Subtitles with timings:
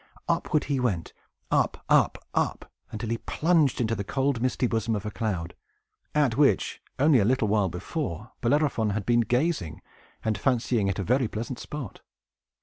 [0.27, 1.13] Upward he went,
[1.51, 5.53] up, up, up, until he plunged into the cold misty bosom of a cloud,
[6.15, 9.79] at which, only a little while before, Bellerophon had been gazing,
[10.25, 12.01] and fancying it a very pleasant spot.